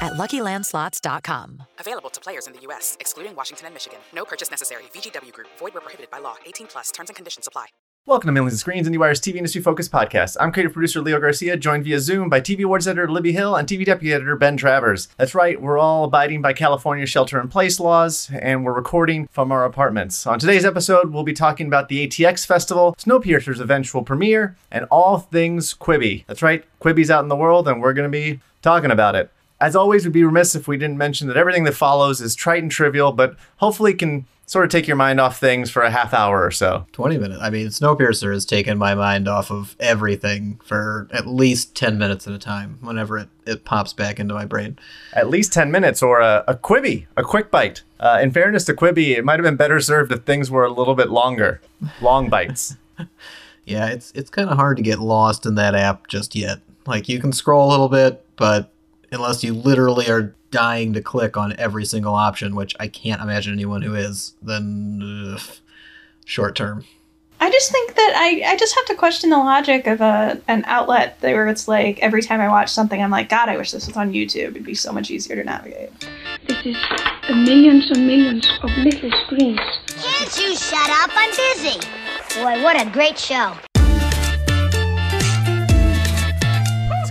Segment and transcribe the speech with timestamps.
[0.00, 1.62] at luckylandslots.com.
[1.78, 3.98] Available to players in the U.S., excluding Washington and Michigan.
[4.14, 4.84] No purchase necessary.
[4.94, 6.36] VGW Group, void where prohibited by law.
[6.46, 7.66] 18 plus terms and conditions apply.
[8.06, 10.38] Welcome to Millions of Screens, and IndieWire's TV industry focused podcast.
[10.40, 13.68] I'm creative producer Leo Garcia, joined via Zoom by TV awards editor Libby Hill and
[13.68, 15.08] TV deputy editor Ben Travers.
[15.18, 19.52] That's right, we're all abiding by California shelter in place laws, and we're recording from
[19.52, 20.26] our apartments.
[20.26, 25.18] On today's episode, we'll be talking about the ATX Festival, Snowpiercer's eventual premiere, and all
[25.18, 26.24] things Quibi.
[26.26, 29.30] That's right, Quibi's out in the world, and we're going to be talking about it.
[29.60, 32.62] As always, we'd be remiss if we didn't mention that everything that follows is trite
[32.62, 36.14] and trivial, but hopefully can sort of take your mind off things for a half
[36.14, 36.86] hour or so.
[36.92, 37.40] 20 minutes.
[37.42, 42.26] I mean, Snowpiercer has taken my mind off of everything for at least 10 minutes
[42.26, 44.78] at a time whenever it, it pops back into my brain.
[45.12, 47.82] At least 10 minutes or a, a Quibi, a quick bite.
[48.00, 50.72] Uh, in fairness to Quibi, it might have been better served if things were a
[50.72, 51.60] little bit longer.
[52.00, 52.76] Long bites.
[53.66, 56.60] yeah, it's it's kind of hard to get lost in that app just yet.
[56.86, 58.72] Like you can scroll a little bit, but
[59.12, 63.52] unless you literally are dying to click on every single option, which I can't imagine
[63.52, 65.40] anyone who is, then ugh,
[66.24, 66.84] short term.
[67.40, 70.64] I just think that I, I just have to question the logic of a an
[70.66, 73.86] outlet where it's like every time I watch something, I'm like, God, I wish this
[73.86, 74.50] was on YouTube.
[74.50, 75.90] It'd be so much easier to navigate.
[76.46, 76.76] This is
[77.30, 79.60] millions and millions of little screens.
[79.86, 81.10] Can't you shut up?
[81.14, 81.78] I'm busy.
[82.40, 83.54] Boy, what a great show.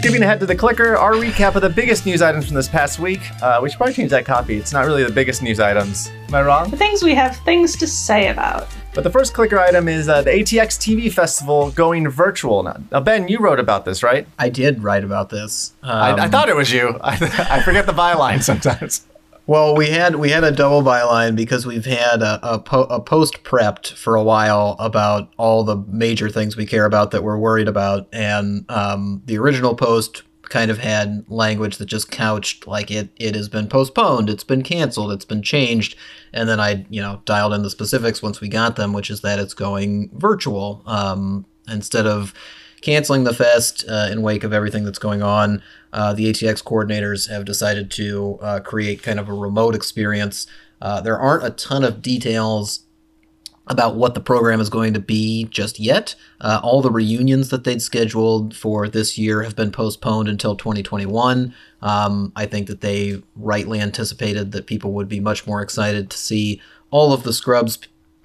[0.08, 2.98] Skipping ahead to the clicker, our recap of the biggest news items from this past
[2.98, 3.20] week.
[3.42, 4.56] Uh, we should probably change that copy.
[4.56, 6.10] It's not really the biggest news items.
[6.30, 6.72] Am I wrong?
[6.72, 8.70] The things we have things to say about.
[8.94, 12.64] But the first clicker item is uh, the ATX TV Festival going virtual.
[12.64, 14.26] Now, now, Ben, you wrote about this, right?
[14.40, 15.74] I did write about this.
[15.84, 16.98] Um, I, I, thought it was you.
[17.04, 17.16] I,
[17.52, 19.06] I forget the byline sometimes.
[19.48, 23.00] Well, we had we had a double byline because we've had a, a, po- a,
[23.00, 27.38] post prepped for a while about all the major things we care about that we're
[27.38, 32.92] worried about, and um, the original post kind of had language that just couched like
[32.92, 35.96] it it has been postponed, it's been canceled, it's been changed,
[36.34, 39.22] and then I you know dialed in the specifics once we got them, which is
[39.22, 42.34] that it's going virtual um, instead of
[42.82, 45.64] canceling the fest uh, in wake of everything that's going on.
[45.94, 50.48] Uh, the ATX coordinators have decided to uh, create kind of a remote experience.
[50.82, 52.82] Uh, there aren't a ton of details
[53.70, 56.16] about what the program is going to be just yet.
[56.40, 61.54] Uh, all the reunions that they'd scheduled for this year have been postponed until 2021.
[61.82, 66.18] Um, I think that they rightly anticipated that people would be much more excited to
[66.18, 66.62] see
[66.92, 67.78] all of the Scrubs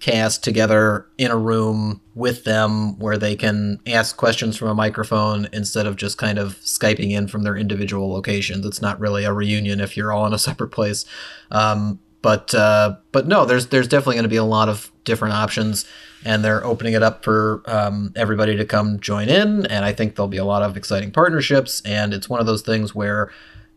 [0.03, 5.49] cast together in a room with them where they can ask questions from a microphone
[5.53, 8.67] instead of just kind of Skyping in from their individual locations.
[8.67, 11.05] It's not really a reunion if you're all in a separate place.
[11.53, 15.35] Um, but uh, but no, there's there's definitely going to be a lot of different
[15.35, 15.85] options,
[16.25, 19.67] and they're opening it up for um, everybody to come join in.
[19.67, 21.81] And I think there'll be a lot of exciting partnerships.
[21.85, 23.33] And it's one of those things where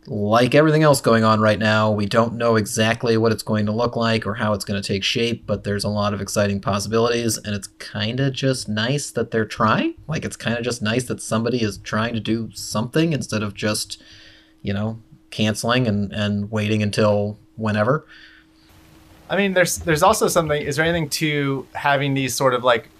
[0.08, 3.72] like everything else going on right now, we don't know exactly what it's going to
[3.72, 6.60] look like or how it's going to take shape, but there's a lot of exciting
[6.60, 9.94] possibilities, and it's kind of just nice that they're trying.
[10.06, 13.54] Like, it's kind of just nice that somebody is trying to do something instead of
[13.54, 14.00] just,
[14.62, 15.00] you know,
[15.30, 18.06] canceling and, and waiting until whenever.
[19.28, 20.62] I mean, there's there's also something.
[20.62, 22.90] Is there anything to having these sort of like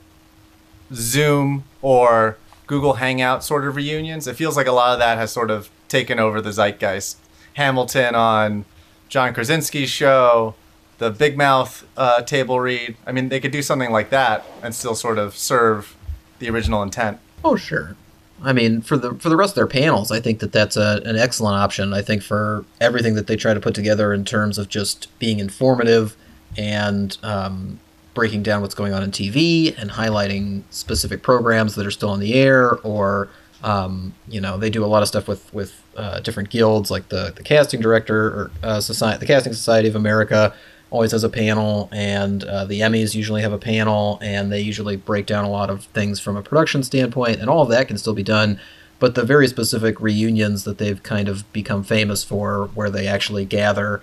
[0.93, 4.27] Zoom or Google Hangout sort of reunions?
[4.27, 7.19] It feels like a lot of that has sort of taken over the zeitgeist.
[7.55, 8.65] Hamilton on
[9.09, 10.55] John Krasinski's show,
[10.99, 12.97] the Big Mouth uh, table read.
[13.07, 15.97] I mean, they could do something like that and still sort of serve
[16.39, 17.19] the original intent.
[17.45, 17.97] Oh, sure.
[18.43, 21.01] I mean, for the for the rest of their panels, I think that that's a,
[21.07, 21.95] an excellent option.
[21.95, 25.39] I think for everything that they try to put together in terms of just being
[25.39, 26.17] informative
[26.57, 27.81] and um,
[28.13, 32.21] breaking down what's going on in TV and highlighting specific programs that are still on
[32.21, 33.29] the air or
[33.63, 37.09] um, you know, they do a lot of stuff with with uh, different guilds, like
[37.09, 40.55] the the casting director or uh, society, the Casting Society of America
[40.91, 44.97] always has a panel, and uh, the Emmys usually have a panel, and they usually
[44.97, 47.99] break down a lot of things from a production standpoint, and all of that can
[47.99, 48.61] still be done.
[48.99, 53.45] But the very specific reunions that they've kind of become famous for, where they actually
[53.45, 54.01] gather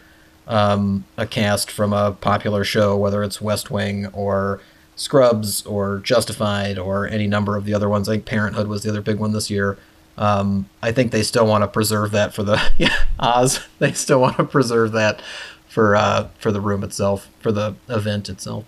[0.48, 4.60] um, a cast from a popular show, whether it's West Wing or
[4.96, 8.08] Scrubs or Justified or any number of the other ones.
[8.08, 9.78] I think Parenthood was the other big one this year.
[10.18, 13.60] Um, I think they still want to preserve that for the yeah, Oz.
[13.80, 15.22] They still want to preserve that
[15.68, 18.66] for uh, for the room itself, for the event itself.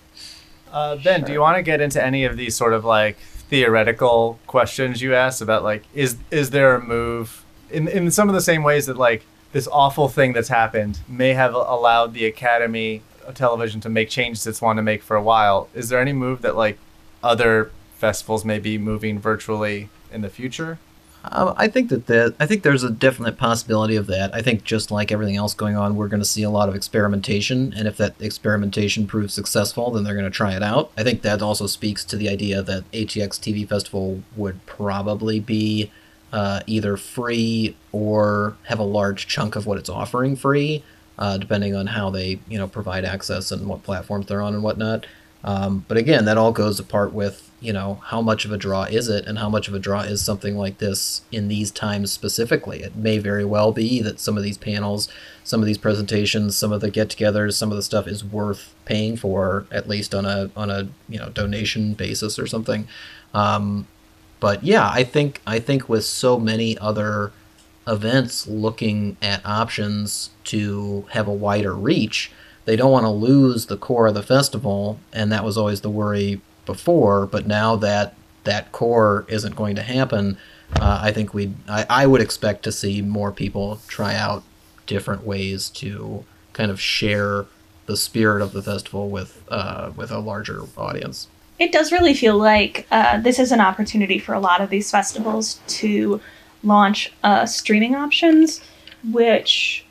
[0.72, 4.39] Uh, ben, do you want to get into any of these sort of like theoretical
[4.48, 8.42] questions you asked about like is is there a move in in some of the
[8.42, 13.14] same ways that like this awful thing that's happened may have allowed the Academy of
[13.33, 15.69] Television to make changes it's wanted to make for a while.
[15.74, 16.77] Is there any move that like
[17.24, 20.77] other festivals may be moving virtually in the future?
[21.31, 24.33] Um, I think that the, I think there's a definite possibility of that.
[24.33, 26.75] I think just like everything else going on, we're going to see a lot of
[26.75, 30.92] experimentation, and if that experimentation proves successful, then they're going to try it out.
[30.98, 35.92] I think that also speaks to the idea that ATX TV Festival would probably be
[36.31, 40.83] uh, either free or have a large chunk of what it's offering free,
[41.17, 44.63] uh, depending on how they you know provide access and what platforms they're on and
[44.63, 45.06] whatnot.
[45.44, 48.83] Um, but again, that all goes apart with you know how much of a draw
[48.83, 52.12] is it, and how much of a draw is something like this in these times
[52.12, 52.81] specifically.
[52.81, 55.07] It may very well be that some of these panels,
[55.44, 59.18] some of these presentations, some of the get-togethers, some of the stuff is worth paying
[59.18, 62.88] for at least on a on a you know donation basis or something.
[63.33, 63.88] Um,
[64.39, 67.31] but yeah, I think I think with so many other
[67.87, 72.31] events looking at options to have a wider reach
[72.65, 75.89] they don't want to lose the core of the festival, and that was always the
[75.89, 77.27] worry before.
[77.27, 80.37] But now that that core isn't going to happen,
[80.75, 84.43] uh, I think we I, I would expect to see more people try out
[84.87, 87.45] different ways to kind of share
[87.85, 91.27] the spirit of the festival with uh, with a larger audience.
[91.57, 94.91] It does really feel like uh, this is an opportunity for a lot of these
[94.91, 96.19] festivals to
[96.65, 98.62] launch uh, streaming options,
[99.12, 99.85] which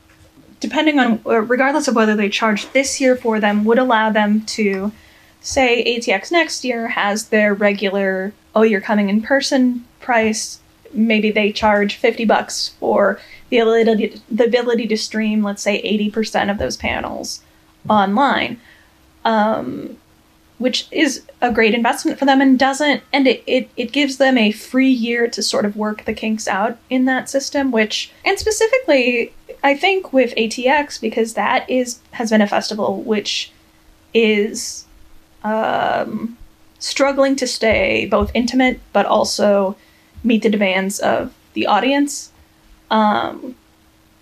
[0.61, 4.93] depending on, regardless of whether they charge this year for them, would allow them to
[5.41, 10.61] say ATX next year has their regular, oh, you're coming in person price.
[10.93, 13.20] Maybe they charge 50 bucks for
[13.50, 17.43] the ability, the ability to stream, let's say 80% of those panels
[17.88, 18.59] online.
[19.25, 19.99] Um,
[20.65, 24.39] which is a great investment for them and doesn't and it, it, it gives them
[24.39, 28.39] a free year to sort of work the kinks out in that system which and
[28.39, 29.31] specifically
[29.63, 33.53] i think with atx because that is has been a festival which
[34.15, 34.87] is
[35.43, 36.39] um,
[36.79, 39.77] struggling to stay both intimate but also
[40.23, 42.33] meet the demands of the audience.
[42.91, 43.55] Um,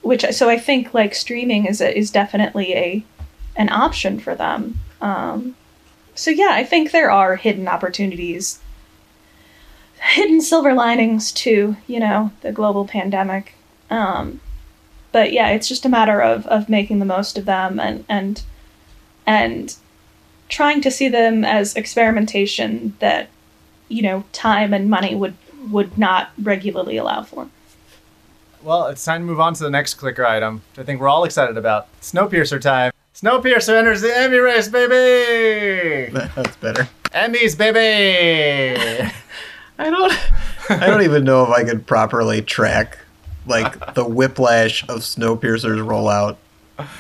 [0.00, 3.04] which so i think like streaming is a, is definitely a
[3.54, 4.80] an option for them.
[5.00, 5.54] Um,
[6.14, 8.60] so yeah, I think there are hidden opportunities,
[10.00, 13.54] hidden silver linings to you know the global pandemic.
[13.90, 14.40] Um,
[15.10, 18.42] but yeah, it's just a matter of of making the most of them and and
[19.26, 19.76] and
[20.48, 23.28] trying to see them as experimentation that
[23.88, 25.34] you know time and money would
[25.70, 27.48] would not regularly allow for.
[28.62, 31.08] Well, it's time to move on to the next clicker item, which I think we're
[31.08, 31.88] all excited about.
[32.00, 32.91] Snowpiercer time.
[33.22, 36.10] Snowpiercer enters the Emmy race, baby!
[36.34, 36.88] That's better.
[37.14, 39.12] Emmys, baby!
[39.78, 40.12] I don't.
[40.70, 42.98] I don't even know if I could properly track
[43.46, 46.36] like the whiplash of Snowpiercer's rollout,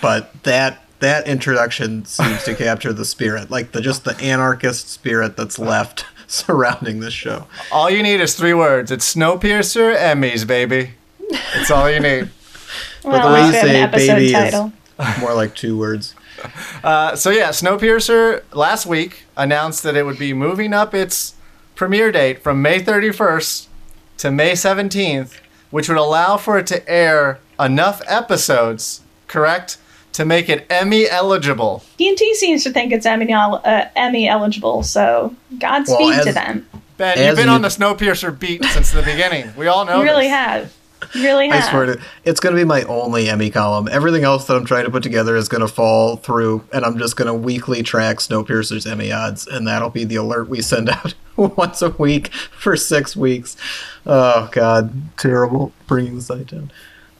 [0.00, 5.36] but that that introduction seems to capture the spirit, like the just the anarchist spirit
[5.36, 7.46] that's left surrounding this show.
[7.72, 8.92] All you need is three words.
[8.92, 10.92] It's Snowpiercer Emmys, baby.
[11.54, 12.30] That's all you need.
[13.02, 14.66] well, but the way you say baby title.
[14.66, 14.72] is
[15.20, 16.14] more like two words.
[16.82, 21.36] Uh, so yeah, Snowpiercer last week announced that it would be moving up its
[21.76, 23.68] premiere date from May 31st
[24.18, 25.38] to May 17th,
[25.70, 29.78] which would allow for it to air enough episodes, correct,
[30.12, 31.82] to make it Emmy eligible.
[31.98, 36.68] TNT seems to think it's Emmy, uh, Emmy eligible, so Godspeed well, as, to them.
[36.96, 39.52] Ben, you've been you, on the Snowpiercer beat since the beginning.
[39.56, 39.98] We all know.
[39.98, 40.32] You really this.
[40.32, 40.74] have.
[41.14, 41.64] Really have.
[41.64, 43.88] I swear to it's going to be my only Emmy column.
[43.90, 46.98] Everything else that I'm trying to put together is going to fall through, and I'm
[46.98, 50.90] just going to weekly track Snowpiercer's Emmy odds, and that'll be the alert we send
[50.90, 53.56] out once a week for six weeks.
[54.06, 56.70] Oh God, terrible bringing the site down.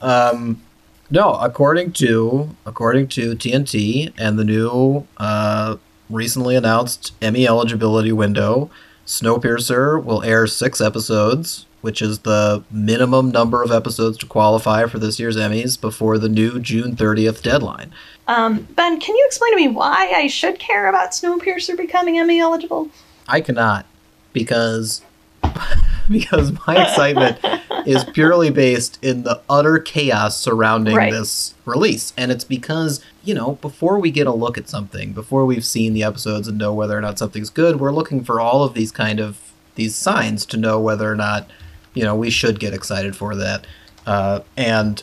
[0.01, 0.63] Um,
[1.11, 5.77] no, according to according to TNT and the new uh,
[6.09, 8.71] recently announced Emmy eligibility window,
[9.07, 14.99] Snowpiercer will air six episodes which is the minimum number of episodes to qualify for
[14.99, 17.93] this year's Emmys before the new June 30th deadline.
[18.27, 22.41] Um, ben, can you explain to me why I should care about Snowpiercer becoming Emmy
[22.41, 22.89] eligible?
[23.29, 23.85] I cannot,
[24.33, 25.03] because
[26.11, 27.39] because my excitement
[27.87, 31.13] is purely based in the utter chaos surrounding right.
[31.13, 32.13] this release.
[32.17, 35.93] And it's because, you know, before we get a look at something, before we've seen
[35.93, 38.93] the episodes and know whether or not something's good, we're looking for all of these
[38.93, 41.51] kind of these signs to know whether or not
[41.95, 43.67] you know, we should get excited for that.
[44.07, 45.03] Uh, and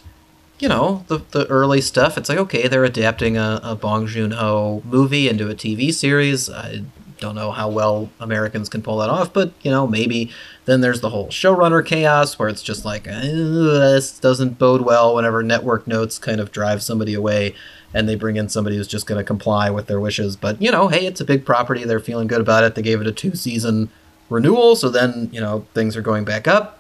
[0.59, 4.31] you know, the the early stuff, it's like okay, they're adapting a, a Bong Joon
[4.31, 6.49] Ho movie into a TV series.
[6.49, 6.83] I
[7.19, 10.31] don't know how well Americans can pull that off, but you know, maybe
[10.65, 15.15] then there's the whole showrunner chaos where it's just like "Uh, this doesn't bode well
[15.15, 17.55] whenever network notes kind of drive somebody away
[17.93, 20.35] and they bring in somebody who's just going to comply with their wishes.
[20.35, 21.83] But you know, hey, it's a big property.
[21.83, 22.75] They're feeling good about it.
[22.75, 23.89] They gave it a two season
[24.29, 26.78] renewal, so then you know things are going back up.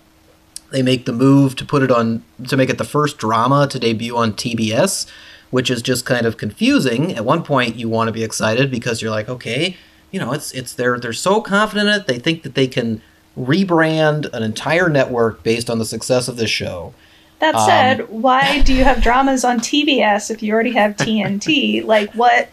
[0.71, 3.79] They make the move to put it on to make it the first drama to
[3.79, 5.07] debut on TBS,
[5.49, 7.15] which is just kind of confusing.
[7.15, 9.77] At one point, you want to be excited because you're like, okay,
[10.11, 12.07] you know, it's it's they're they're so confident in it.
[12.07, 13.01] They think that they can
[13.37, 16.93] rebrand an entire network based on the success of this show.
[17.39, 21.85] That Um, said, why do you have dramas on TBS if you already have TNT?
[21.85, 22.49] like, what?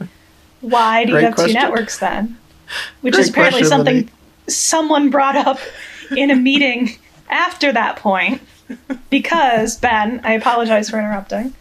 [0.61, 1.55] Why do you have question.
[1.55, 2.39] two networks then?
[3.01, 4.11] Which Great is apparently question, something
[4.49, 5.59] someone brought up
[6.17, 6.97] in a meeting
[7.29, 8.41] after that point.
[9.11, 11.55] Because Ben, I apologize for interrupting.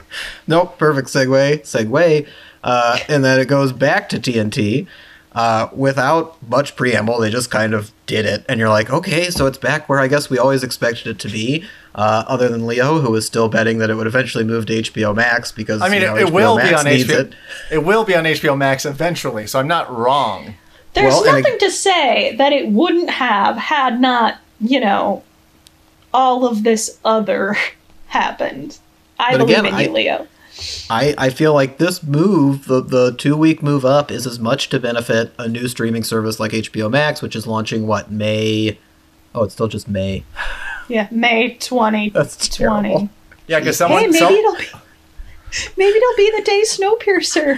[0.48, 1.62] Nope, perfect segue.
[1.62, 2.28] Segue.
[2.64, 4.88] Uh, and then it goes back to TNT
[5.34, 7.20] uh, without much preamble.
[7.20, 8.44] They just kind of did it.
[8.50, 11.30] And you're like, okay, so it's back where I guess we always expected it to
[11.30, 11.64] be.
[11.94, 15.16] Uh, other than Leo, who was still betting that it would eventually move to HBO
[15.16, 17.20] Max because I mean, you know, it, it HBO will Max be on HBO.
[17.20, 17.36] It.
[17.72, 17.84] It.
[17.86, 20.56] will be on HBO Max eventually, so I'm not wrong.
[20.94, 25.24] There's Well, nothing ag- to say that it wouldn't have had not, you know,
[26.16, 27.58] all of this other
[28.08, 28.78] happened.
[29.20, 30.28] I But believe again, in you, I- Leo.
[30.90, 34.70] I, I feel like this move, the, the two week move up, is as much
[34.70, 38.80] to benefit a new streaming service like HBO Max, which is launching what May.
[39.34, 40.24] Oh, it's still just May.
[40.88, 42.10] Yeah, May 2020.
[42.14, 43.10] That's terrible.
[43.48, 44.02] Yeah, because someone.
[44.02, 44.66] Hey, maybe some- it'll be.
[45.78, 47.58] Maybe it'll be the day Snowpiercer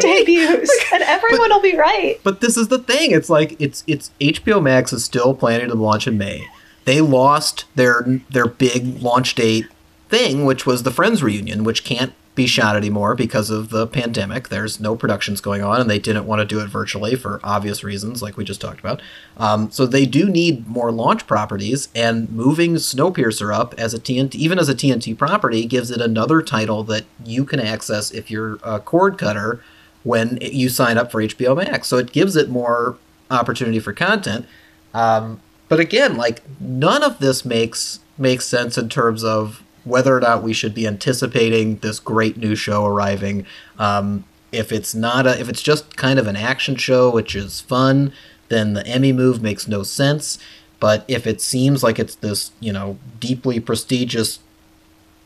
[0.00, 2.18] debuts, and everyone will be right.
[2.24, 3.10] But this is the thing.
[3.12, 6.46] It's like it's it's HBO Max is still planning to launch in May.
[6.86, 9.66] They lost their their big launch date
[10.08, 14.48] thing, which was the Friends reunion, which can't be shot anymore because of the pandemic.
[14.50, 17.82] There's no productions going on, and they didn't want to do it virtually for obvious
[17.82, 19.02] reasons, like we just talked about.
[19.36, 24.36] Um, so they do need more launch properties, and moving Snowpiercer up as a TNT,
[24.36, 28.58] even as a TNT property, gives it another title that you can access if you're
[28.62, 29.60] a cord cutter
[30.04, 31.88] when you sign up for HBO Max.
[31.88, 32.96] So it gives it more
[33.28, 34.46] opportunity for content.
[34.94, 40.20] Um, but again, like none of this makes makes sense in terms of whether or
[40.20, 43.46] not we should be anticipating this great new show arriving.
[43.78, 47.60] Um, if it's not a, if it's just kind of an action show, which is
[47.60, 48.12] fun,
[48.48, 50.38] then the Emmy move makes no sense.
[50.80, 54.40] But if it seems like it's this, you know, deeply prestigious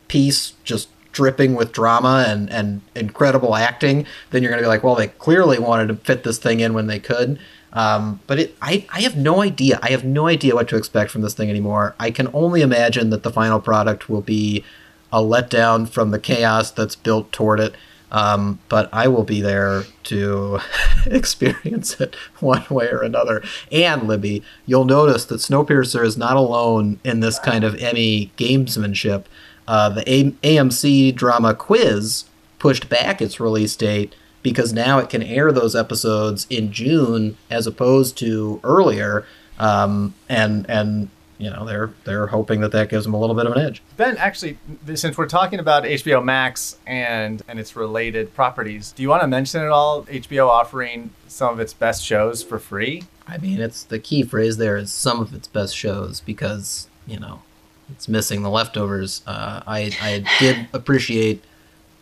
[0.09, 4.85] piece just dripping with drama and, and incredible acting, then you're going to be like,
[4.85, 7.39] well, they clearly wanted to fit this thing in when they could.
[7.73, 9.79] Um, but it, I, I have no idea.
[9.83, 11.95] I have no idea what to expect from this thing anymore.
[12.01, 14.65] I can only imagine that the final product will be
[15.13, 17.75] a letdown from the chaos that's built toward it.
[18.13, 20.59] Um, but I will be there to
[21.07, 23.43] experience it one way or another.
[23.71, 29.25] And Libby, you'll notice that Snowpiercer is not alone in this kind of Emmy gamesmanship.
[29.69, 32.25] Uh, the A- AMC drama Quiz
[32.59, 37.67] pushed back its release date because now it can air those episodes in June as
[37.67, 39.27] opposed to earlier.
[39.59, 43.47] Um, and and you know they're they're hoping that that gives them a little bit
[43.47, 43.83] of an edge.
[43.97, 44.59] Ben, actually,
[44.95, 49.27] since we're talking about HBO Max and and its related properties, do you want to
[49.27, 53.05] mention at all HBO offering some of its best shows for free?
[53.27, 57.19] I mean, it's the key phrase there is some of its best shows because you
[57.19, 57.43] know
[57.91, 59.23] it's missing the leftovers.
[59.27, 61.43] Uh, I I did appreciate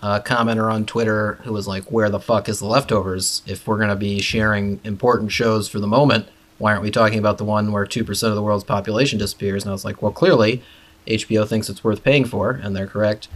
[0.01, 3.43] a commenter on Twitter who was like, "Where the fuck is the leftovers?
[3.47, 6.27] If we're gonna be sharing important shows for the moment,
[6.59, 9.65] why aren't we talking about the one where two percent of the world's population disappears?"
[9.65, 10.63] And I was like, "Well, clearly,
[11.07, 13.29] HBO thinks it's worth paying for, and they're correct."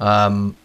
[0.00, 0.56] Um,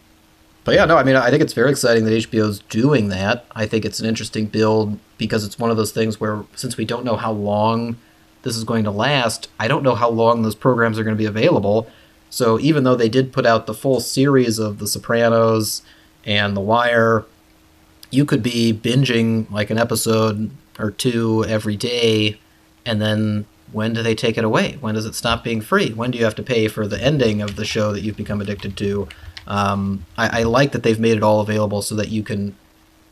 [0.63, 3.45] but yeah, no, I mean, I think it's very exciting that HBO's doing that.
[3.55, 6.85] I think it's an interesting build because it's one of those things where, since we
[6.85, 7.97] don't know how long
[8.43, 11.17] this is going to last, I don't know how long those programs are going to
[11.17, 11.89] be available.
[12.29, 15.81] So even though they did put out the full series of The Sopranos
[16.25, 17.25] and The Wire,
[18.12, 22.39] you could be binging like an episode or two every day,
[22.86, 24.77] and then when do they take it away?
[24.79, 25.93] When does it stop being free?
[25.93, 28.41] When do you have to pay for the ending of the show that you've become
[28.41, 29.07] addicted to?
[29.45, 32.55] Um, I, I like that they've made it all available so that you can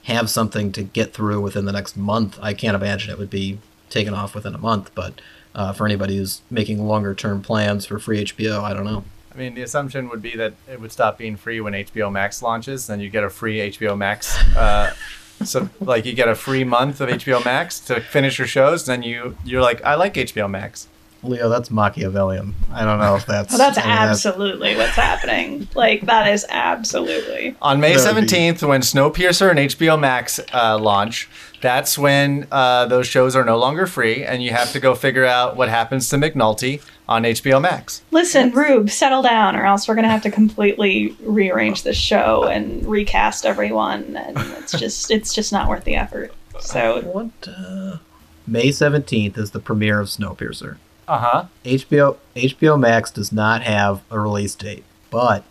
[0.04, 2.40] have something to get through within the next month.
[2.42, 3.60] I can't imagine it would be
[3.90, 5.22] taken off within a month, but
[5.58, 9.04] uh, for anybody who's making longer term plans for free HBO, I don't know.
[9.34, 12.42] I mean, the assumption would be that it would stop being free when HBO Max
[12.42, 14.38] launches, then you get a free HBO Max.
[14.56, 14.94] Uh,
[15.44, 19.04] so, like, you get a free month of HBO Max to finish your shows, then
[19.04, 20.88] you you're like, I like HBO Max.
[21.24, 22.56] Leo, that's Machiavellian.
[22.72, 23.50] I don't know if that's.
[23.52, 25.68] Well, that's I mean, that's- absolutely what's happening.
[25.76, 27.56] Like that is absolutely.
[27.62, 31.30] On May That would be- 17th, when Snowpiercer and HBO Max uh, launch,
[31.62, 35.26] that's when uh, those shows are no longer free, and you have to go figure
[35.26, 38.02] out what happens to McNulty on HBO Max.
[38.12, 42.86] Listen, Rube, settle down, or else we're gonna have to completely rearrange the show and
[42.86, 46.34] recast everyone, and it's just it's just not worth the effort.
[46.60, 47.30] So What?
[47.48, 47.98] Uh,
[48.46, 50.78] May seventeenth is the premiere of Snowpiercer.
[51.08, 51.46] Uh huh.
[51.64, 55.44] HBO HBO Max does not have a release date, but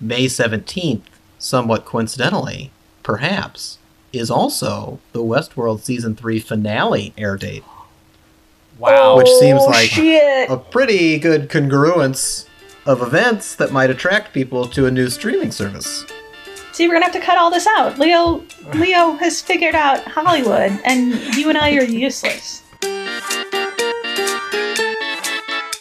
[0.00, 2.70] May seventeenth, somewhat coincidentally,
[3.02, 3.78] perhaps,
[4.12, 7.64] is also the Westworld season three finale air date.
[8.78, 9.16] Wow.
[9.16, 10.50] Which seems Oh, like shit.
[10.50, 12.46] a pretty good congruence
[12.86, 16.04] of events that might attract people to a new streaming service.
[16.72, 17.98] See, we're gonna have to cut all this out.
[17.98, 22.62] Leo, Leo has figured out Hollywood, and you and I are useless.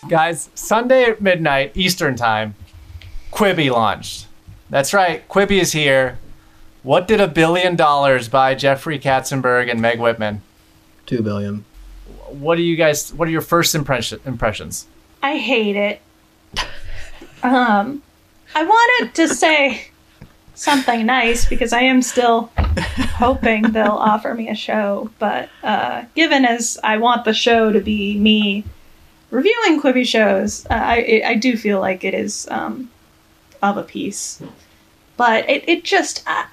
[0.09, 2.55] Guys, Sunday at midnight Eastern Time,
[3.31, 4.27] Quibi launched.
[4.69, 6.17] That's right, Quibi is here.
[6.83, 10.41] What did a billion dollars buy Jeffrey Katzenberg and Meg Whitman?
[11.05, 11.65] Two billion.
[12.29, 13.13] What do you guys?
[13.13, 14.87] What are your first impression, impressions?
[15.21, 16.01] I hate it.
[17.43, 18.01] Um,
[18.55, 19.89] I wanted to say
[20.55, 26.45] something nice because I am still hoping they'll offer me a show, but uh, given
[26.45, 28.63] as I want the show to be me
[29.31, 32.89] reviewing Quibi shows, uh, I I do feel like it is um,
[33.61, 34.41] of a piece.
[35.15, 36.45] But it it just uh,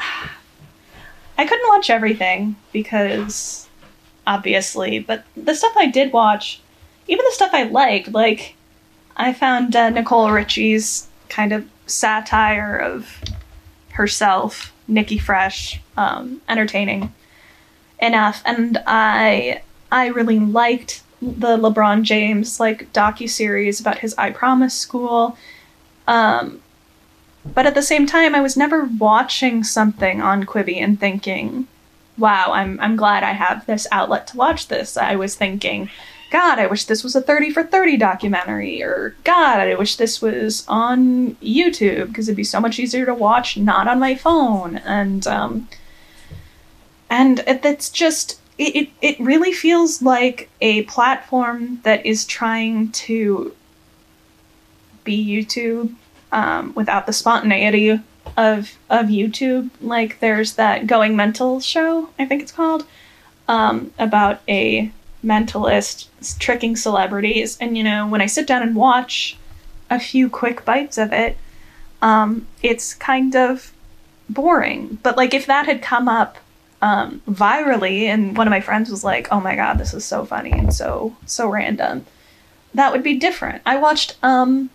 [1.37, 3.69] I couldn't watch everything because
[4.27, 6.61] obviously, but the stuff I did watch,
[7.09, 8.55] even the stuff I liked, like
[9.17, 13.23] I found uh, Nicole Richie's kind of satire of
[13.91, 17.13] herself, Nikki Fresh, um, entertaining
[18.01, 19.63] enough, and I
[19.93, 25.37] I really liked the LeBron James like docu series about his I Promise school.
[26.07, 26.61] Um,
[27.45, 31.67] but at the same time, I was never watching something on Quibi and thinking,
[32.19, 35.91] "Wow, I'm I'm glad I have this outlet to watch this." I was thinking,
[36.31, 40.21] God, I wish this was a 30 for 30 documentary, or God, I wish this
[40.21, 44.79] was on YouTube because it'd be so much easier to watch not on my phone.
[44.79, 45.69] And um,
[47.11, 52.93] and it, it's just it, it it really feels like a platform that is trying
[52.93, 53.55] to
[55.03, 55.95] be YouTube
[56.33, 58.01] um, without the spontaneity
[58.37, 59.71] of of YouTube.
[59.81, 62.87] Like there's that Going Mental show, I think it's called,
[63.49, 64.93] um, about a
[65.25, 67.57] mentalist tricking celebrities.
[67.61, 69.37] And you know, when I sit down and watch
[69.91, 71.37] a few quick bites of it,
[72.03, 73.73] um, it's kind of
[74.29, 74.99] boring.
[75.03, 76.39] But like if that had come up
[76.85, 80.27] um, virally, and one of my friends was like, "Oh my god, this is so
[80.27, 82.05] funny and so so random,"
[82.75, 83.63] that would be different.
[83.65, 84.69] I watched um,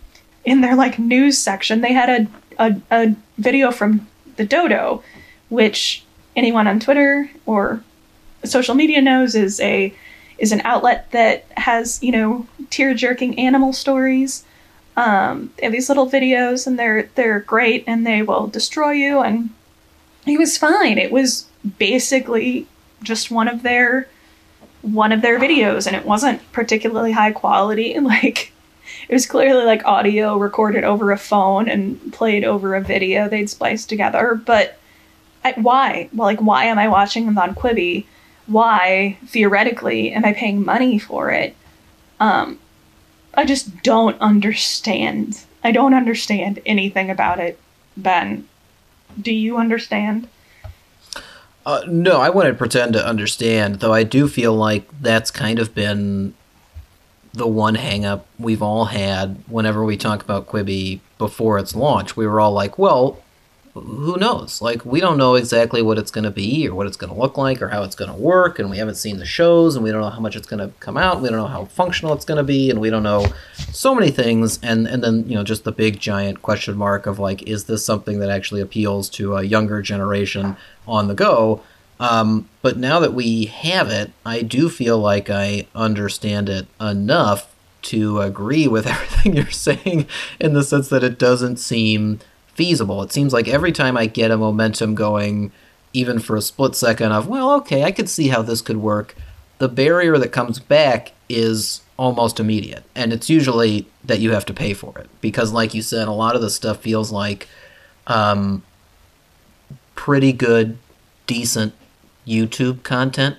[0.44, 5.04] in their like news section, they had a a, a video from the Dodo,
[5.50, 6.04] which
[6.36, 7.84] anyone on Twitter or
[8.44, 9.94] social media knows is a
[10.40, 14.44] is an outlet that has you know tear jerking animal stories.
[14.98, 19.20] Um, they have these little videos and they're they're great and they will destroy you
[19.20, 19.52] and
[20.26, 20.98] it was fine.
[20.98, 21.46] It was
[21.78, 22.68] basically
[23.04, 24.08] just one of their
[24.82, 28.54] one of their videos and it wasn't particularly high quality like
[29.08, 33.50] it was clearly like audio recorded over a phone and played over a video they'd
[33.50, 34.80] spliced together but
[35.44, 36.10] I, why?
[36.14, 38.06] Well like why am i watching them on quibi?
[38.48, 41.56] Why theoretically am i paying money for it?
[42.20, 42.60] Um
[43.34, 45.46] i just don't understand.
[45.64, 47.60] I don't understand anything about it
[47.96, 48.48] ben.
[49.20, 50.28] Do you understand
[51.70, 55.76] Uh, no, I wouldn't pretend to understand, though I do feel like that's kind of
[55.76, 56.34] been
[57.32, 62.18] the one hang up we've all had whenever we talk about Quibi before its launch.
[62.18, 63.20] We were all like, well,
[63.74, 64.62] who knows?
[64.62, 67.20] Like, we don't know exactly what it's going to be or what it's going to
[67.20, 69.84] look like or how it's going to work, and we haven't seen the shows, and
[69.84, 71.22] we don't know how much it's going to come out.
[71.22, 73.28] We don't know how functional it's going to be, and we don't know
[73.72, 74.60] so many things.
[74.64, 77.86] And and then you know, just the big giant question mark of like, is this
[77.86, 81.62] something that actually appeals to a younger generation on the go?
[82.00, 87.54] Um, but now that we have it, I do feel like I understand it enough
[87.82, 90.08] to agree with everything you're saying
[90.40, 92.20] in the sense that it doesn't seem
[92.60, 93.02] feasible.
[93.04, 95.54] It seems like every time I get a momentum going,
[95.94, 99.16] even for a split second of, well, okay, I could see how this could work,
[99.60, 102.84] the barrier that comes back is almost immediate.
[102.96, 105.10] And it's usually that you have to pay for it.
[105.22, 107.48] Because, like you said, a lot of the stuff feels like
[108.08, 108.62] um,
[109.96, 110.78] pretty good,
[111.28, 111.74] decent
[112.28, 113.38] YouTube content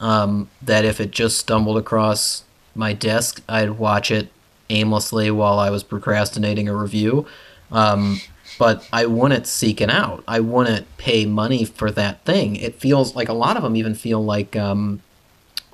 [0.00, 2.42] um, that if it just stumbled across
[2.74, 4.26] my desk, I'd watch it
[4.70, 7.26] aimlessly while I was procrastinating a review.
[7.70, 8.20] Um,
[8.58, 10.24] but I wouldn't seek it out.
[10.26, 12.56] I wouldn't pay money for that thing.
[12.56, 15.02] It feels like a lot of them even feel like um,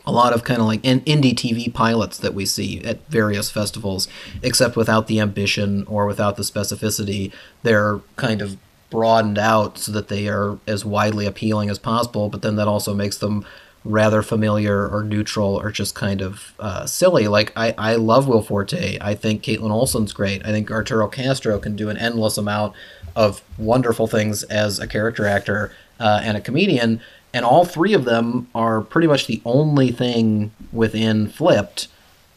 [0.05, 3.51] a lot of kind of like in indie TV pilots that we see at various
[3.51, 4.09] festivals,
[4.42, 7.33] except without the ambition or without the specificity.
[7.62, 8.57] They're kind of
[8.90, 12.95] broadened out so that they are as widely appealing as possible, but then that also
[12.95, 13.45] makes them
[13.85, 17.29] rather familiar or neutral or just kind of uh, silly.
[17.29, 18.99] Like I, I love Will Forte.
[19.01, 20.45] I think Kaitlin Olson's great.
[20.45, 22.75] I think Arturo Castro can do an endless amount
[23.16, 27.01] of wonderful things as a character actor uh, and a comedian.
[27.35, 31.88] And all three of them are pretty much the only thing within Flipped,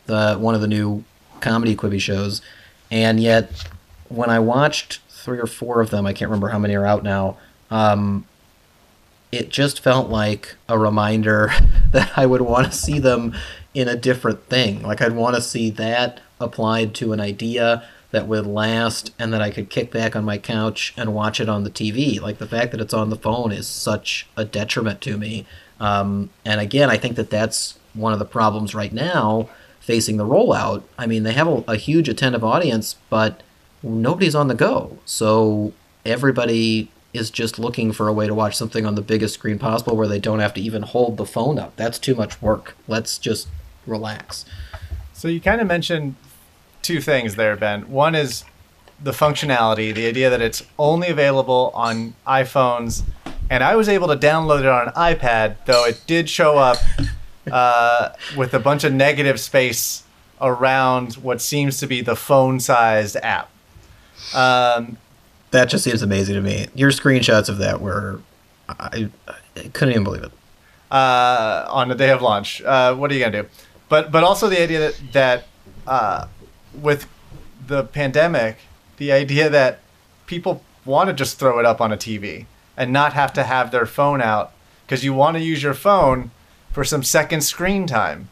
[0.06, 1.04] the one of the new
[1.42, 2.42] comedy Quibi shows.
[2.90, 3.68] And yet,
[4.10, 7.04] when I watched three or four of them, I can't remember how many are out
[7.04, 7.38] now.
[7.70, 8.26] Um,
[9.36, 11.52] it just felt like a reminder
[11.92, 13.36] that I would want to see them
[13.74, 14.82] in a different thing.
[14.82, 19.42] Like I'd want to see that applied to an idea that would last and that
[19.42, 22.22] I could kick back on my couch and watch it on the TV.
[22.22, 25.46] Like the fact that it's on the phone is such a detriment to me.
[25.80, 29.50] Um, and again, I think that that's one of the problems right now
[29.82, 30.84] facing the rollout.
[30.98, 33.44] I mean, they have a, a huge attentive audience, but
[33.84, 34.98] nobody's on the go.
[35.06, 35.74] So
[36.06, 39.96] everybody is just looking for a way to watch something on the biggest screen possible
[39.96, 41.76] where they don't have to even hold the phone up.
[41.76, 42.76] That's too much work.
[42.88, 43.48] Let's just
[43.88, 44.46] relax.
[45.14, 46.16] So you kind of mentioned
[46.82, 47.90] two things there, Ben.
[47.90, 48.44] One is
[49.02, 53.04] the functionality, the idea that it's only available on iPhones,
[53.50, 56.78] and I was able to download it on an iPad, though it did show up
[57.52, 60.04] uh, with a bunch of negative space
[60.42, 63.50] around what seems to be the phone-sized app.
[64.34, 64.98] Um,
[65.56, 66.68] that just seems amazing to me.
[66.76, 68.20] Your screenshots of that were,
[68.68, 69.10] I,
[69.58, 70.32] I couldn't even believe it.
[70.92, 73.50] Uh, on the day of launch, uh, what are you gonna do?
[73.90, 75.48] But but also the idea that that
[75.88, 76.28] uh,
[76.74, 77.08] with
[77.68, 78.58] the pandemic,
[78.98, 79.80] the idea that
[80.28, 82.46] people want to just throw it up on a TV
[82.78, 84.52] and not have to have their phone out
[84.86, 86.32] because you want to use your phone
[86.72, 88.30] for some second screen time.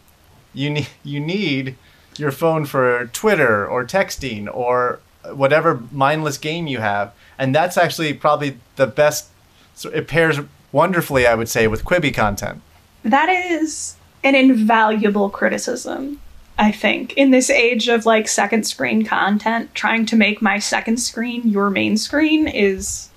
[0.53, 1.75] You need you need
[2.17, 4.99] your phone for Twitter or texting or
[5.31, 9.29] whatever mindless game you have, and that's actually probably the best.
[9.75, 10.39] So it pairs
[10.71, 12.61] wonderfully, I would say, with Quibi content.
[13.03, 16.19] That is an invaluable criticism.
[16.57, 20.97] I think in this age of like second screen content, trying to make my second
[20.97, 23.09] screen your main screen is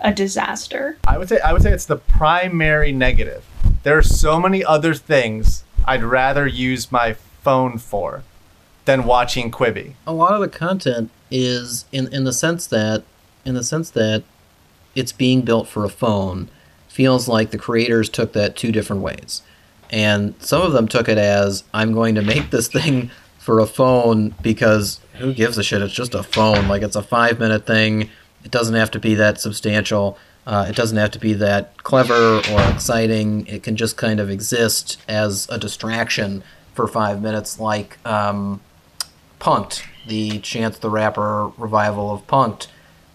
[0.00, 0.98] a disaster.
[1.06, 3.44] I would say I would say it's the primary negative.
[3.84, 8.24] There are so many other things I'd rather use my phone for
[8.84, 9.94] than watching Quibi.
[10.06, 13.02] A lot of the content is in in the sense that
[13.44, 14.22] in the sense that
[14.94, 16.48] it's being built for a phone
[16.88, 19.42] feels like the creators took that two different ways.
[19.90, 23.66] And some of them took it as I'm going to make this thing for a
[23.66, 25.82] phone because who gives a shit?
[25.82, 26.68] It's just a phone.
[26.68, 28.10] Like it's a five minute thing.
[28.44, 30.18] It doesn't have to be that substantial.
[30.46, 33.46] Uh, it doesn't have to be that clever or exciting.
[33.46, 36.42] It can just kind of exist as a distraction
[36.74, 38.60] for five minutes, like um,
[39.38, 42.68] Punk'd, the Chance the Rapper revival of Punk'd.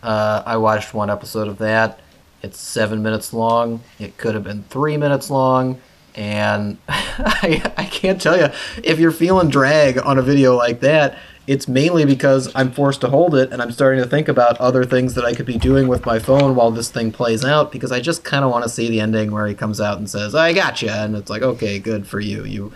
[0.03, 1.99] Uh, I watched one episode of that.
[2.41, 3.81] It's seven minutes long.
[3.99, 5.79] It could have been three minutes long.
[6.15, 8.49] And I, I can't tell you,
[8.83, 13.09] if you're feeling drag on a video like that, it's mainly because I'm forced to
[13.09, 15.87] hold it and I'm starting to think about other things that I could be doing
[15.87, 18.69] with my phone while this thing plays out because I just kind of want to
[18.69, 20.89] see the ending where he comes out and says, I got you.
[20.89, 22.43] And it's like, okay, good for you.
[22.43, 22.73] You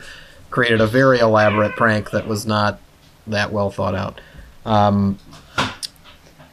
[0.52, 2.80] created a very elaborate prank that was not
[3.28, 4.22] that well thought out.
[4.66, 5.18] Um,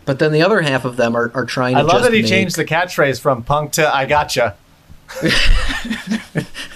[0.04, 2.22] but then the other half of them are, are trying to I love that he
[2.22, 2.30] make...
[2.30, 4.56] changed the catchphrase from punk to I gotcha.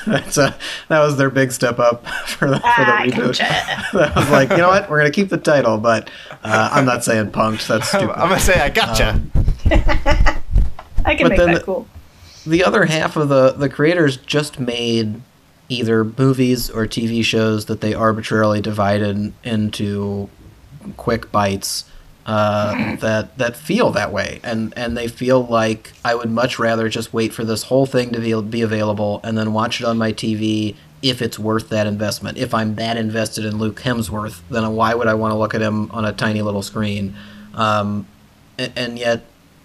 [0.06, 0.56] That's a,
[0.88, 3.38] that was their big step up for the, for the reboot.
[3.92, 4.90] that was like, you know what?
[4.90, 6.10] We're gonna keep the title, but
[6.42, 7.66] uh, I'm not saying punked.
[7.66, 8.10] That's stupid.
[8.10, 9.10] I'm gonna say I gotcha.
[9.10, 9.32] Um,
[11.04, 11.86] I can But make then that the- cool.
[12.46, 15.20] the other half of the the creators just made
[15.72, 20.28] either movies or TV shows that they arbitrarily divided into
[20.96, 21.84] quick bites
[22.26, 26.88] uh, that that feel that way, and and they feel like I would much rather
[26.88, 29.98] just wait for this whole thing to be be available and then watch it on
[29.98, 32.38] my TV if it's worth that investment.
[32.38, 35.60] If I'm that invested in Luke Hemsworth, then why would I want to look at
[35.60, 37.16] him on a tiny little screen?
[37.54, 38.06] Um,
[38.56, 39.24] and, and yet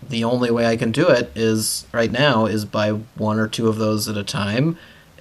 [0.09, 3.67] the only way I can do it is right now is by one or two
[3.67, 4.77] of those at a time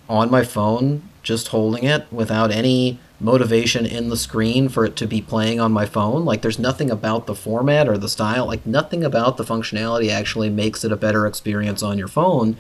[0.09, 5.07] on my phone, just holding it without any motivation in the screen for it to
[5.07, 6.25] be playing on my phone.
[6.25, 10.51] Like there's nothing about the format or the style, like nothing about the functionality actually
[10.51, 12.57] makes it a better experience on your phone.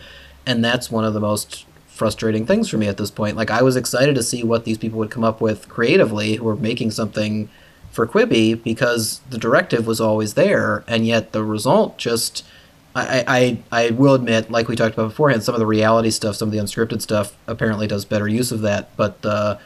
[0.46, 3.36] And that's one of the most frustrating things for me at this point.
[3.36, 6.44] Like I was excited to see what these people would come up with creatively who
[6.44, 7.48] were making something
[7.90, 12.44] for Quibi because the directive was always there, and yet the result just.
[12.96, 16.36] I, I, I will admit, like we talked about beforehand, some of the reality stuff,
[16.36, 19.58] some of the unscripted stuff apparently does better use of that, but the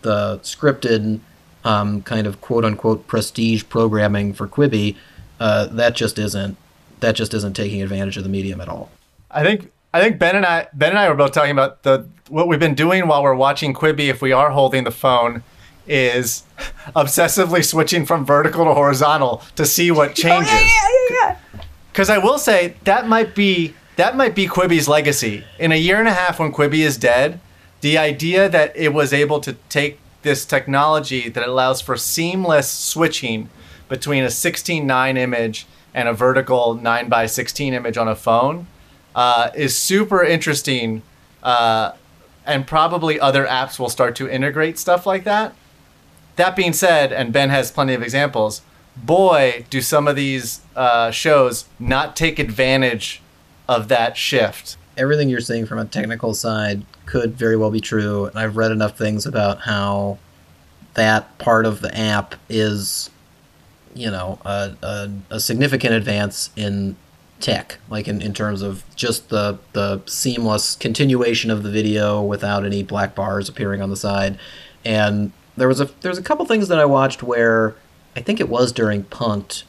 [0.00, 1.20] the scripted
[1.64, 4.96] um, kind of quote unquote prestige programming for Quibi,
[5.38, 6.56] uh, that just isn't
[7.00, 8.90] that just isn't taking advantage of the medium at all.
[9.30, 12.06] I think I think Ben and I Ben and I were both talking about the
[12.28, 15.42] what we've been doing while we're watching Quibi if we are holding the phone
[15.86, 16.44] is
[16.96, 20.50] obsessively switching from vertical to horizontal to see what changes.
[20.50, 21.62] Oh, yeah, yeah, yeah.
[21.98, 25.42] Because I will say that might be that might be Quibi's legacy.
[25.58, 27.40] In a year and a half when Quibi is dead,
[27.80, 33.50] the idea that it was able to take this technology that allows for seamless switching
[33.88, 38.68] between a 16:9 image and a vertical 9 by 16 image on a phone
[39.16, 41.02] uh, is super interesting.
[41.42, 41.94] Uh,
[42.46, 45.52] and probably other apps will start to integrate stuff like that.
[46.36, 48.62] That being said, and Ben has plenty of examples,
[49.04, 53.22] boy, do some of these uh, shows not take advantage
[53.68, 54.76] of that shift.
[54.96, 58.26] Everything you're saying from a technical side could very well be true.
[58.26, 60.18] And I've read enough things about how
[60.94, 63.10] that part of the app is,
[63.94, 66.96] you know, a, a, a significant advance in
[67.40, 72.64] tech, like in, in terms of just the the seamless continuation of the video without
[72.64, 74.38] any black bars appearing on the side.
[74.84, 77.76] And there was a there's a couple things that I watched where
[78.18, 79.62] I think it was during Punk'd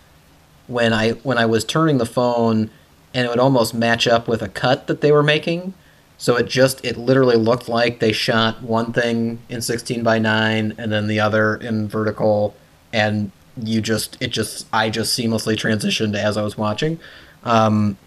[0.66, 2.72] when I when I was turning the phone
[3.14, 5.76] and it would almost match up with a cut that they were making.
[6.18, 10.74] So it just it literally looked like they shot one thing in 16 by 9
[10.80, 12.56] and then the other in vertical
[12.92, 17.00] and you just it just I just seamlessly transitioned as I was watching.
[17.44, 17.98] Um,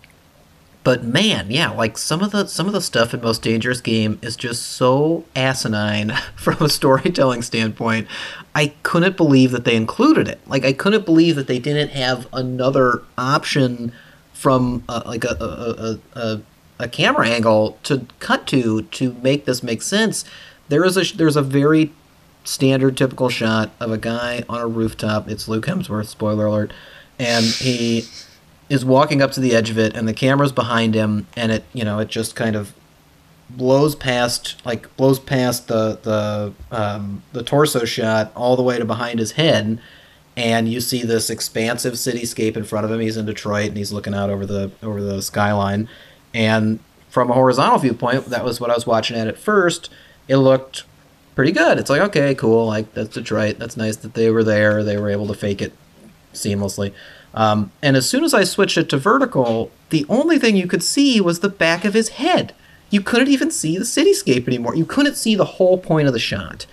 [0.84, 4.18] but man, yeah, like some of the some of the stuff in Most Dangerous Game
[4.20, 8.08] is just so asinine from a storytelling standpoint.
[8.54, 10.40] I couldn't believe that they included it.
[10.46, 13.92] Like I couldn't believe that they didn't have another option
[14.32, 16.42] from uh, like a a, a, a
[16.80, 20.24] a camera angle to cut to to make this make sense.
[20.68, 21.92] There is a there's a very
[22.44, 25.28] standard typical shot of a guy on a rooftop.
[25.28, 26.72] It's Luke Hemsworth, spoiler alert,
[27.18, 28.04] and he
[28.68, 31.64] is walking up to the edge of it and the camera's behind him and it
[31.72, 32.74] you know it just kind of
[33.50, 38.84] blows past like blows past the the um, the torso shot all the way to
[38.84, 39.78] behind his head
[40.36, 43.00] and you see this expansive cityscape in front of him.
[43.00, 45.88] He's in Detroit and he's looking out over the over the skyline
[46.32, 46.78] and
[47.10, 49.90] from a horizontal viewpoint that was what I was watching at at first.
[50.28, 50.84] It looked
[51.34, 51.78] pretty good.
[51.78, 53.58] It's like okay cool like that's Detroit.
[53.58, 54.82] That's nice that they were there.
[54.82, 55.72] They were able to fake it
[56.32, 56.92] seamlessly
[57.34, 60.82] um, and as soon as I switched it to vertical, the only thing you could
[60.82, 62.54] see was the back of his head.
[62.90, 64.74] You couldn't even see the cityscape anymore.
[64.74, 66.66] You couldn't see the whole point of the shot.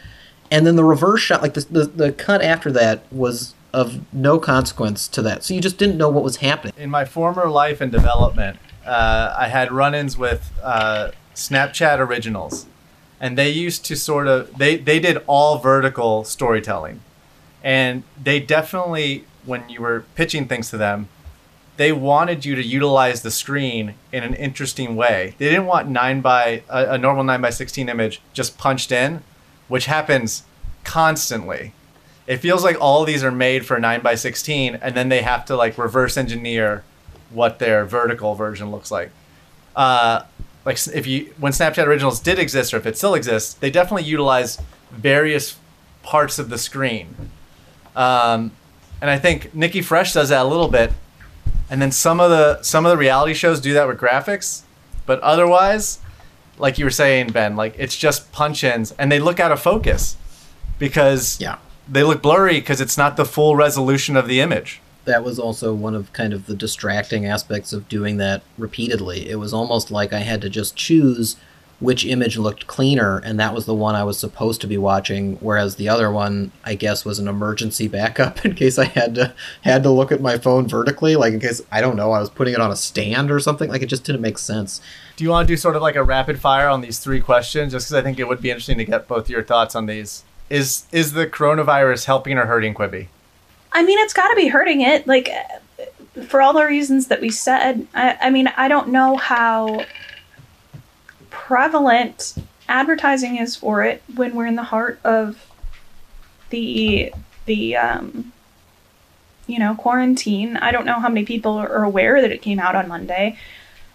[0.52, 4.40] And then the reverse shot, like the, the, the cut after that, was of no
[4.40, 5.44] consequence to that.
[5.44, 6.74] So you just didn't know what was happening.
[6.76, 12.66] In my former life and development, uh, I had run-ins with uh, Snapchat originals,
[13.20, 17.02] and they used to sort of they they did all vertical storytelling,
[17.64, 21.10] and they definitely when you were pitching things to them,
[21.76, 25.34] they wanted you to utilize the screen in an interesting way.
[25.38, 29.24] They didn't want nine by a, a normal nine by sixteen image just punched in,
[29.68, 30.44] which happens
[30.84, 31.74] constantly.
[32.28, 35.46] It feels like all these are made for nine by sixteen, and then they have
[35.46, 36.84] to like reverse engineer
[37.30, 39.12] what their vertical version looks like.
[39.76, 40.24] Uh,
[40.66, 44.04] like if you when Snapchat Originals did exist, or if it still exists, they definitely
[44.04, 44.60] utilize
[44.92, 45.58] various
[46.04, 47.16] parts of the screen.
[47.96, 48.52] Um,
[49.02, 50.92] and I think Nikki Fresh does that a little bit.
[51.70, 54.64] And then some of the some of the reality shows do that with graphics,
[55.06, 56.00] but otherwise,
[56.58, 59.60] like you were saying, Ben, like it's just punch ins, and they look out of
[59.62, 60.18] focus
[60.80, 61.58] because Yeah.
[61.88, 64.82] they look blurry because it's not the full resolution of the image.
[65.06, 69.30] That was also one of kind of the distracting aspects of doing that repeatedly.
[69.30, 71.36] It was almost like I had to just choose
[71.80, 75.38] which image looked cleaner, and that was the one I was supposed to be watching.
[75.38, 79.34] Whereas the other one, I guess, was an emergency backup in case I had to
[79.62, 82.30] had to look at my phone vertically, like in case I don't know, I was
[82.30, 83.70] putting it on a stand or something.
[83.70, 84.82] Like it just didn't make sense.
[85.16, 87.74] Do you want to do sort of like a rapid fire on these three questions?
[87.74, 90.24] Just because I think it would be interesting to get both your thoughts on these.
[90.50, 93.08] Is is the coronavirus helping or hurting Quibi?
[93.72, 95.06] I mean, it's got to be hurting it.
[95.06, 95.60] Like, uh,
[96.24, 97.88] for all the reasons that we said.
[97.94, 99.86] I, I mean, I don't know how
[101.50, 102.36] prevalent
[102.68, 105.48] advertising is for it when we're in the heart of
[106.52, 107.12] the
[107.48, 108.32] the um,
[109.48, 110.58] you know quarantine.
[110.58, 113.36] I don't know how many people are aware that it came out on Monday,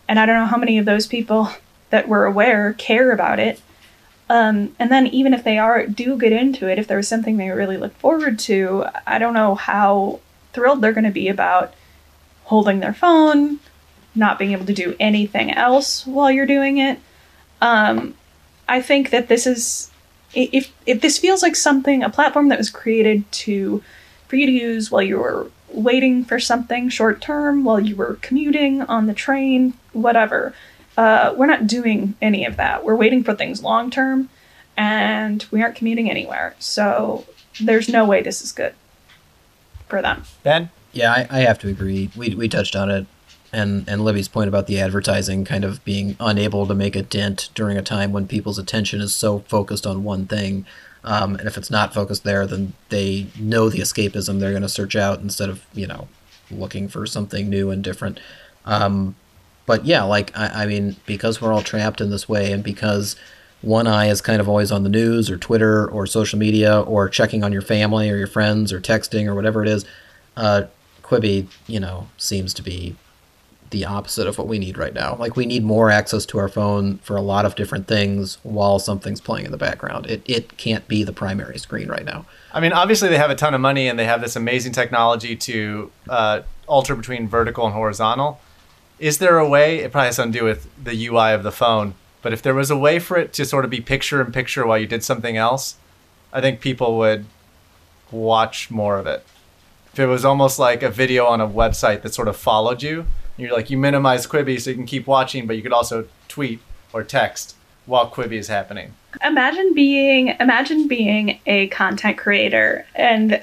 [0.08, 1.48] and I don't know how many of those people
[1.90, 3.62] that we're aware care about it.
[4.28, 7.36] Um, and then even if they are do get into it, if there was something
[7.36, 10.18] they really look forward to, I don't know how
[10.52, 11.72] thrilled they're going to be about
[12.46, 13.60] holding their phone,
[14.12, 16.98] not being able to do anything else while you're doing it.
[17.60, 18.14] Um,
[18.68, 19.90] I think that this is
[20.34, 23.82] if if this feels like something a platform that was created to
[24.28, 28.18] for you to use while you were waiting for something short term, while you were
[28.22, 30.54] commuting on the train, whatever.
[30.96, 32.84] Uh, we're not doing any of that.
[32.84, 34.28] We're waiting for things long term,
[34.76, 36.54] and we aren't commuting anywhere.
[36.60, 37.26] So
[37.60, 38.74] there's no way this is good
[39.88, 40.22] for them.
[40.42, 40.70] Ben?
[40.92, 42.10] Yeah, I, I have to agree.
[42.16, 43.06] We, we touched on it,
[43.54, 47.50] and and Libby's point about the advertising kind of being unable to make a dent
[47.54, 50.66] during a time when people's attention is so focused on one thing.
[51.04, 54.68] Um, and if it's not focused there, then they know the escapism they're going to
[54.68, 56.08] search out instead of you know
[56.50, 58.20] looking for something new and different.
[58.66, 59.14] Um,
[59.66, 63.16] but yeah, like I, I mean, because we're all trapped in this way, and because
[63.62, 67.08] one eye is kind of always on the news or Twitter or social media or
[67.08, 69.86] checking on your family or your friends or texting or whatever it is,
[70.36, 70.64] uh,
[71.02, 72.94] Quibi, you know, seems to be
[73.70, 75.16] the opposite of what we need right now.
[75.16, 78.78] Like we need more access to our phone for a lot of different things while
[78.78, 80.06] something's playing in the background.
[80.06, 82.26] It it can't be the primary screen right now.
[82.52, 85.34] I mean, obviously they have a ton of money and they have this amazing technology
[85.36, 88.40] to uh, alter between vertical and horizontal.
[88.98, 89.78] Is there a way?
[89.80, 91.94] It probably has something to do with the UI of the phone.
[92.22, 94.66] But if there was a way for it to sort of be picture in picture
[94.66, 95.76] while you did something else,
[96.32, 97.26] I think people would
[98.10, 99.24] watch more of it.
[99.92, 103.06] If it was almost like a video on a website that sort of followed you,
[103.36, 106.60] you're like you minimize Quibi so you can keep watching, but you could also tweet
[106.92, 108.94] or text while Quibi is happening.
[109.24, 113.40] Imagine being imagine being a content creator and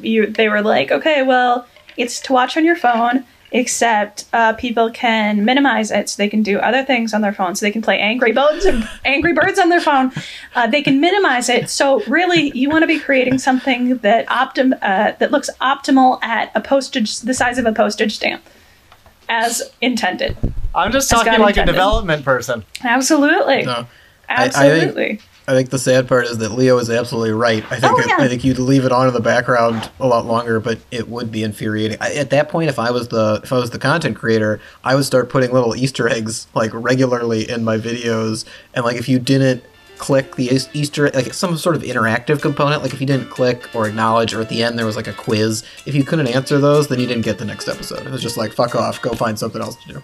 [0.00, 4.90] you they were like, okay, well, it's to watch on your phone, except uh, people
[4.90, 7.54] can minimize it so they can do other things on their phone.
[7.54, 8.66] So they can play Angry Birds
[9.04, 10.12] Angry Birds on their phone.
[10.54, 11.70] Uh, they can minimize it.
[11.70, 16.50] So really, you want to be creating something that optim uh, that looks optimal at
[16.54, 18.42] a postage the size of a postage stamp,
[19.28, 20.36] as intended.
[20.74, 22.64] I'm just As talking God like a development person.
[22.84, 23.86] Absolutely, No.
[24.28, 25.20] I- I think- absolutely.
[25.48, 27.64] I think the sad part is that Leo is absolutely right.
[27.70, 28.16] I think Oh, it- yeah.
[28.18, 31.30] I think you'd leave it on in the background a lot longer, but it would
[31.30, 31.98] be infuriating.
[32.00, 34.96] I, at that point, if I was the if I was the content creator, I
[34.96, 39.20] would start putting little Easter eggs like regularly in my videos, and like if you
[39.20, 39.62] didn't
[39.98, 43.88] click the Easter like some sort of interactive component, like if you didn't click or
[43.88, 46.88] acknowledge, or at the end there was like a quiz, if you couldn't answer those,
[46.88, 48.06] then you didn't get the next episode.
[48.06, 50.02] It was just like fuck off, go find something else to do.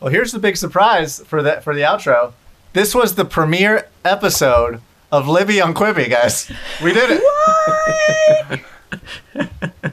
[0.00, 2.32] Well, here's the big surprise for the for the outro.
[2.72, 6.50] This was the premiere episode of Libby on Quibi, guys.
[6.82, 8.64] We did it.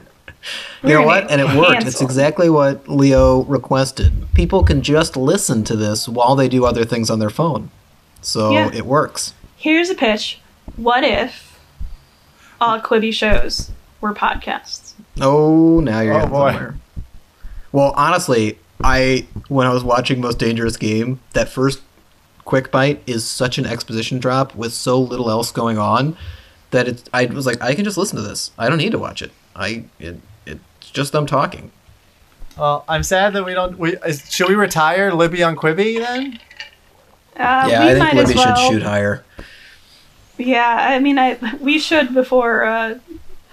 [0.84, 1.30] You know what?
[1.30, 1.86] And it worked.
[1.86, 4.12] It's exactly what Leo requested.
[4.34, 7.70] People can just listen to this while they do other things on their phone.
[8.20, 8.70] So Yeah.
[8.72, 9.32] it works.
[9.56, 10.40] Here's a pitch.
[10.76, 11.58] What if
[12.60, 13.70] all Quibi shows
[14.00, 14.92] were podcasts?
[15.20, 16.50] Oh, now you're Oh, getting boy.
[16.52, 16.76] somewhere.
[17.72, 21.80] Well, honestly, I when I was watching Most Dangerous Game, that first
[22.44, 26.16] quick bite is such an exposition drop with so little else going on
[26.72, 28.50] that it I was like I can just listen to this.
[28.58, 29.32] I don't need to watch it.
[29.56, 31.70] I it, it's just them talking.
[32.56, 33.78] Well, I'm sad that we don't.
[33.78, 36.38] We is, should we retire Libby on Quibi then?
[37.36, 38.56] Uh, yeah, we I think might Libby well.
[38.56, 39.24] should shoot higher.
[40.38, 42.98] Yeah, I mean, I we should before uh,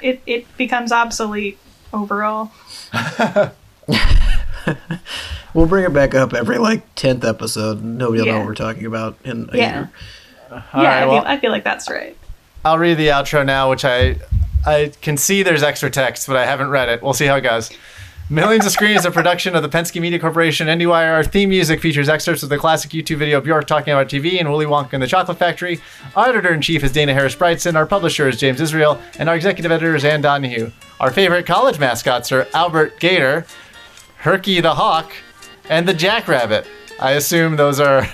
[0.02, 1.58] it it becomes obsolete
[1.94, 2.52] overall.
[5.54, 7.84] We'll bring it back up every like tenth episode.
[7.84, 9.92] Nobody will know what we're talking about in a Yeah, year.
[10.50, 12.16] All yeah, right, I, well, feel, I feel like that's right.
[12.64, 14.16] I'll read the outro now, which I
[14.66, 17.02] I can see there's extra text, but I haven't read it.
[17.02, 17.72] We'll see how it goes.
[18.30, 20.68] Millions of Screen is a production of the Penske Media Corporation.
[20.68, 21.12] IndieWire.
[21.16, 24.40] Our theme music features excerpts of the classic YouTube video of Bjork talking about TV
[24.40, 25.82] and Willy Wonka and the Chocolate Factory.
[26.16, 27.76] Our editor in chief is Dana Harris Bridson.
[27.76, 30.72] Our publisher is James Israel, and our executive editor is Ann Donahue.
[31.02, 33.46] Our favorite college mascots are Albert Gator,
[34.16, 35.12] Herky the Hawk,
[35.70, 36.66] and the Jackrabbit.
[37.02, 38.08] I assume those are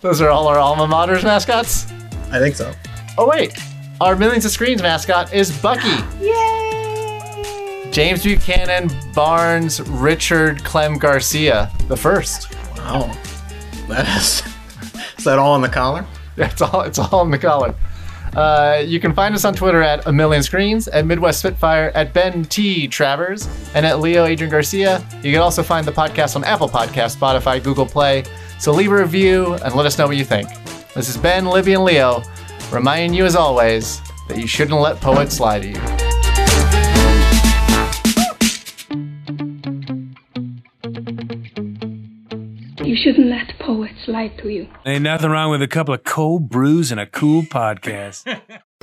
[0.00, 1.90] those are all our alma mater's mascots.
[2.30, 2.72] I think so.
[3.18, 3.52] Oh wait,
[4.00, 5.88] our Millions of Screens mascot is Bucky.
[6.20, 7.88] Yay!
[7.90, 12.54] James Buchanan Barnes Richard Clem Garcia, the first.
[12.76, 13.12] Wow,
[13.88, 14.42] that is.
[15.18, 16.06] Is that all on the collar?
[16.40, 17.74] It's all it's all in the collar.
[18.36, 22.12] Uh, you can find us on Twitter at a million screens, at Midwest Spitfire, at
[22.14, 25.04] Ben T Travers, and at Leo Adrian Garcia.
[25.20, 28.22] You can also find the podcast on Apple Podcast, Spotify, Google Play.
[28.60, 30.48] So leave a review and let us know what you think.
[30.94, 32.22] This is Ben, Libby, and Leo,
[32.70, 36.98] reminding you as always that you shouldn't let poets lie to you.
[42.84, 44.68] You shouldn't let poets lie to you.
[44.86, 48.24] Ain't nothing wrong with a couple of cold brews and a cool podcast.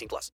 [0.00, 0.32] 18 plus.